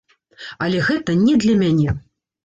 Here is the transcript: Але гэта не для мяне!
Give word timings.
Але 0.67 0.79
гэта 0.87 1.15
не 1.25 1.35
для 1.43 1.55
мяне! 1.59 1.93